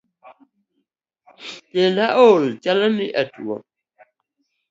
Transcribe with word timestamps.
Denda 1.73 2.05
ool, 2.27 2.45
chalo 2.63 2.85
ni 2.97 3.05
atuo 3.21 3.55